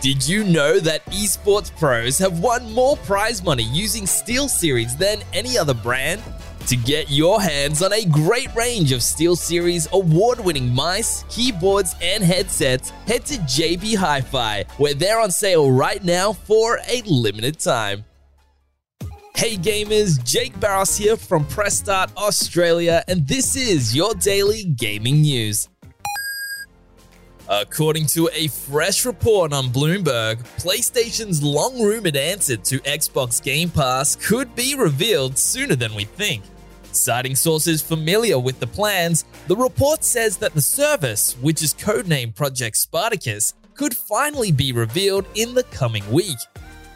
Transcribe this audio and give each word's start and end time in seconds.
Did 0.00 0.26
you 0.26 0.44
know 0.44 0.80
that 0.80 1.04
esports 1.06 1.70
pros 1.76 2.16
have 2.16 2.40
won 2.40 2.72
more 2.72 2.96
prize 2.96 3.44
money 3.44 3.64
using 3.64 4.04
SteelSeries 4.04 4.96
than 4.96 5.18
any 5.34 5.58
other 5.58 5.74
brand? 5.74 6.22
To 6.68 6.76
get 6.76 7.10
your 7.10 7.42
hands 7.42 7.82
on 7.82 7.92
a 7.92 8.06
great 8.06 8.54
range 8.54 8.92
of 8.92 9.00
SteelSeries 9.00 9.90
award 9.92 10.40
winning 10.40 10.74
mice, 10.74 11.24
keyboards, 11.28 11.96
and 12.00 12.24
headsets, 12.24 12.90
head 13.06 13.26
to 13.26 13.34
JB 13.40 13.94
Hi 13.96 14.22
Fi, 14.22 14.64
where 14.78 14.94
they're 14.94 15.20
on 15.20 15.30
sale 15.30 15.70
right 15.70 16.02
now 16.02 16.32
for 16.32 16.78
a 16.88 17.02
limited 17.02 17.58
time. 17.58 18.06
Hey 19.36 19.56
gamers, 19.58 20.24
Jake 20.24 20.58
Barros 20.58 20.96
here 20.96 21.18
from 21.18 21.44
Press 21.44 21.76
Start 21.76 22.10
Australia, 22.16 23.04
and 23.06 23.28
this 23.28 23.54
is 23.54 23.94
your 23.94 24.14
daily 24.14 24.64
gaming 24.64 25.20
news. 25.20 25.68
According 27.52 28.06
to 28.06 28.30
a 28.32 28.46
fresh 28.46 29.04
report 29.04 29.52
on 29.52 29.70
Bloomberg, 29.70 30.36
PlayStation's 30.58 31.42
long 31.42 31.82
rumored 31.82 32.14
answer 32.14 32.56
to 32.56 32.78
Xbox 32.82 33.42
Game 33.42 33.70
Pass 33.70 34.14
could 34.14 34.54
be 34.54 34.76
revealed 34.76 35.36
sooner 35.36 35.74
than 35.74 35.92
we 35.96 36.04
think. 36.04 36.44
Citing 36.92 37.34
sources 37.34 37.82
familiar 37.82 38.38
with 38.38 38.60
the 38.60 38.68
plans, 38.68 39.24
the 39.48 39.56
report 39.56 40.04
says 40.04 40.36
that 40.36 40.54
the 40.54 40.60
service, 40.60 41.36
which 41.40 41.60
is 41.60 41.74
codenamed 41.74 42.36
Project 42.36 42.76
Spartacus, 42.76 43.54
could 43.74 43.96
finally 43.96 44.52
be 44.52 44.70
revealed 44.70 45.26
in 45.34 45.52
the 45.52 45.64
coming 45.64 46.08
week. 46.08 46.38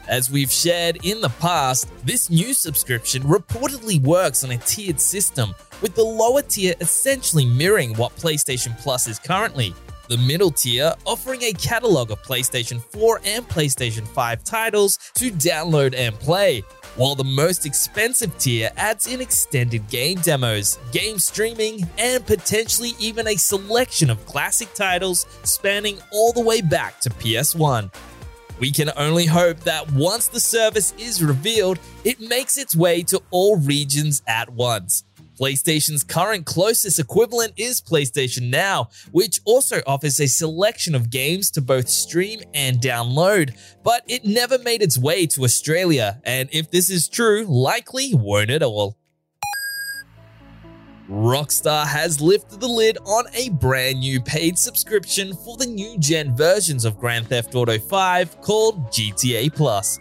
As 0.07 0.31
we've 0.31 0.51
shared 0.51 0.99
in 1.03 1.19
the 1.19 1.33
past, 1.41 1.89
this 2.05 2.29
new 2.29 2.53
subscription 2.53 3.23
reportedly 3.23 4.01
works 4.01 4.45
on 4.45 4.51
a 4.51 4.57
tiered 4.59 5.01
system, 5.01 5.53
with 5.81 5.95
the 5.95 6.03
lower 6.03 6.43
tier 6.43 6.75
essentially 6.79 7.45
mirroring 7.45 7.93
what 7.95 8.15
PlayStation 8.15 8.77
Plus 8.79 9.09
is 9.09 9.19
currently. 9.19 9.75
The 10.07 10.17
middle 10.19 10.51
tier 10.51 10.93
offering 11.03 11.41
a 11.41 11.53
catalog 11.53 12.11
of 12.11 12.21
PlayStation 12.21 12.79
4 12.79 13.21
and 13.25 13.47
PlayStation 13.49 14.07
5 14.07 14.43
titles 14.43 14.99
to 15.15 15.31
download 15.31 15.95
and 15.95 16.13
play, 16.19 16.61
while 16.95 17.15
the 17.15 17.23
most 17.23 17.65
expensive 17.65 18.37
tier 18.37 18.69
adds 18.77 19.07
in 19.07 19.19
extended 19.19 19.87
game 19.89 20.19
demos, 20.19 20.77
game 20.91 21.17
streaming, 21.17 21.87
and 21.97 22.23
potentially 22.23 22.91
even 22.99 23.27
a 23.27 23.35
selection 23.35 24.11
of 24.11 24.23
classic 24.27 24.71
titles 24.75 25.25
spanning 25.41 25.97
all 26.11 26.31
the 26.31 26.41
way 26.41 26.61
back 26.61 26.99
to 26.99 27.09
PS1. 27.09 27.91
We 28.59 28.71
can 28.71 28.91
only 28.95 29.25
hope 29.25 29.59
that 29.61 29.91
once 29.91 30.27
the 30.27 30.39
service 30.39 30.93
is 30.99 31.23
revealed, 31.23 31.79
it 32.03 32.19
makes 32.19 32.57
its 32.57 32.75
way 32.75 33.01
to 33.03 33.21
all 33.31 33.57
regions 33.57 34.21
at 34.27 34.51
once. 34.51 35.03
PlayStation's 35.35 36.03
current 36.03 36.45
closest 36.45 36.99
equivalent 36.99 37.53
is 37.57 37.81
PlayStation 37.81 38.49
Now, 38.49 38.89
which 39.11 39.39
also 39.45 39.81
offers 39.85 40.19
a 40.19 40.27
selection 40.27 40.95
of 40.95 41.09
games 41.09 41.51
to 41.51 41.61
both 41.61 41.89
stream 41.89 42.41
and 42.53 42.79
download, 42.79 43.57
but 43.83 44.03
it 44.07 44.25
never 44.25 44.57
made 44.59 44.81
its 44.81 44.97
way 44.97 45.25
to 45.27 45.43
Australia, 45.43 46.21
and 46.23 46.49
if 46.51 46.71
this 46.71 46.89
is 46.89 47.07
true, 47.07 47.45
likely 47.45 48.13
won't 48.13 48.49
at 48.49 48.63
all. 48.63 48.97
Rockstar 51.09 51.85
has 51.85 52.19
lifted 52.19 52.59
the 52.59 52.67
lid 52.67 52.97
on 53.05 53.25
a 53.35 53.49
brand 53.49 53.99
new 53.99 54.19
paid 54.19 54.57
subscription 54.57 55.35
for 55.35 55.55
the 55.55 55.67
new 55.67 55.99
gen 55.99 56.35
versions 56.35 56.83
of 56.83 56.97
Grand 56.97 57.27
Theft 57.27 57.53
Auto 57.53 57.77
5 57.77 58.41
called 58.41 58.87
GTA 58.87 59.53
Plus. 59.53 59.99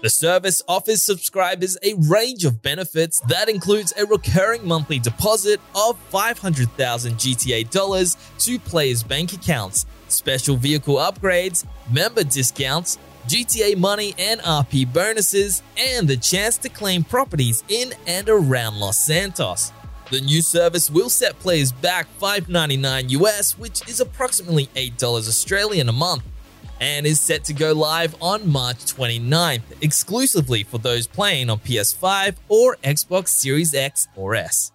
The 0.00 0.10
service 0.10 0.62
offers 0.68 1.02
subscribers 1.02 1.76
a 1.82 1.94
range 1.94 2.44
of 2.44 2.62
benefits 2.62 3.18
that 3.22 3.48
includes 3.48 3.92
a 3.98 4.06
recurring 4.06 4.64
monthly 4.64 5.00
deposit 5.00 5.60
of 5.74 5.98
500,000 6.10 7.14
GTA 7.14 7.68
dollars 7.68 8.16
to 8.38 8.60
players' 8.60 9.02
bank 9.02 9.32
accounts, 9.32 9.86
special 10.06 10.54
vehicle 10.54 10.96
upgrades, 10.96 11.66
member 11.90 12.22
discounts, 12.22 12.96
GTA 13.26 13.76
money 13.76 14.14
and 14.18 14.40
RP 14.42 14.90
bonuses, 14.92 15.64
and 15.76 16.06
the 16.06 16.16
chance 16.16 16.56
to 16.58 16.68
claim 16.68 17.02
properties 17.02 17.64
in 17.68 17.92
and 18.06 18.28
around 18.28 18.78
Los 18.78 19.04
Santos. 19.04 19.72
The 20.12 20.20
new 20.20 20.42
service 20.42 20.90
will 20.90 21.10
set 21.10 21.40
players 21.40 21.72
back 21.72 22.06
$5.99 22.20 23.10
US, 23.20 23.58
which 23.58 23.86
is 23.88 23.98
approximately 23.98 24.68
$8 24.76 25.02
Australian 25.02 25.88
a 25.88 25.92
month, 25.92 26.22
and 26.80 27.06
is 27.06 27.20
set 27.20 27.44
to 27.44 27.52
go 27.52 27.72
live 27.72 28.14
on 28.20 28.48
March 28.48 28.78
29th, 28.78 29.62
exclusively 29.80 30.62
for 30.62 30.78
those 30.78 31.06
playing 31.06 31.50
on 31.50 31.58
PS5 31.58 32.36
or 32.48 32.76
Xbox 32.84 33.28
Series 33.28 33.74
X 33.74 34.08
or 34.16 34.34
S. 34.34 34.72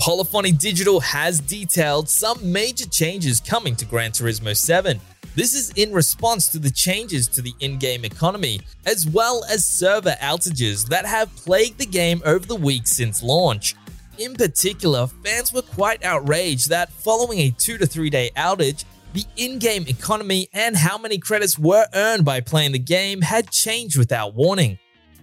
Polyphony 0.00 0.52
Digital 0.52 1.00
has 1.00 1.40
detailed 1.40 2.08
some 2.08 2.50
major 2.50 2.88
changes 2.88 3.38
coming 3.38 3.76
to 3.76 3.84
Gran 3.84 4.12
Turismo 4.12 4.56
7. 4.56 4.98
This 5.34 5.54
is 5.54 5.70
in 5.76 5.92
response 5.92 6.48
to 6.48 6.58
the 6.58 6.70
changes 6.70 7.28
to 7.28 7.42
the 7.42 7.52
in 7.60 7.78
game 7.78 8.04
economy, 8.04 8.62
as 8.86 9.06
well 9.06 9.44
as 9.50 9.66
server 9.66 10.16
outages 10.22 10.88
that 10.88 11.04
have 11.04 11.34
plagued 11.36 11.78
the 11.78 11.86
game 11.86 12.22
over 12.24 12.46
the 12.46 12.56
weeks 12.56 12.92
since 12.92 13.22
launch. 13.22 13.76
In 14.18 14.34
particular, 14.34 15.06
fans 15.06 15.52
were 15.52 15.62
quite 15.62 16.04
outraged 16.04 16.70
that 16.70 16.90
following 16.90 17.38
a 17.38 17.50
2 17.50 17.78
to 17.78 17.86
3 17.86 18.10
day 18.10 18.30
outage, 18.36 18.84
the 19.12 19.24
in 19.36 19.58
game 19.58 19.84
economy 19.88 20.48
and 20.52 20.76
how 20.76 20.96
many 20.96 21.18
credits 21.18 21.58
were 21.58 21.86
earned 21.94 22.24
by 22.24 22.40
playing 22.40 22.72
the 22.72 22.78
game 22.78 23.20
had 23.22 23.50
changed 23.50 23.98
without 23.98 24.34
warning. 24.34 24.78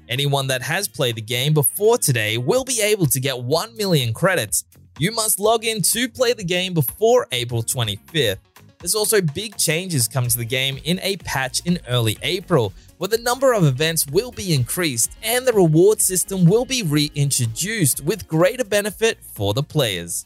Anyone 0.10 0.48
that 0.48 0.62
has 0.62 0.88
played 0.88 1.16
the 1.16 1.22
game 1.22 1.54
before 1.54 1.98
today 1.98 2.38
will 2.38 2.64
be 2.64 2.82
able 2.82 3.06
to 3.08 3.20
get 3.20 3.44
1 3.44 3.78
million 3.78 4.14
credits. 4.14 4.64
You 5.00 5.12
must 5.12 5.40
log 5.40 5.64
in 5.64 5.82
to 5.84 6.10
play 6.10 6.34
the 6.34 6.44
game 6.44 6.74
before 6.74 7.28
April 7.32 7.62
25th. 7.62 8.38
There's 8.80 8.96
also 8.96 9.22
big 9.22 9.58
changes 9.58 10.08
coming 10.08 10.30
to 10.30 10.38
the 10.38 10.46
game 10.46 10.80
in 10.84 11.00
a 11.02 11.18
patch 11.18 11.62
in 11.66 11.80
early 11.88 12.18
April, 12.22 12.74
where 12.98 13.08
the 13.08 13.18
number 13.18 13.54
of 13.54 13.66
events 13.66 14.06
will 14.08 14.32
be 14.32 14.54
increased 14.54 15.12
and 15.24 15.48
the 15.48 15.54
reward 15.54 16.02
system 16.02 16.46
will 16.46 16.66
be 16.66 16.84
reintroduced 16.84 18.04
with 18.04 18.28
greater 18.28 18.64
benefit 18.64 19.18
for 19.34 19.54
the 19.54 19.64
players. 19.64 20.26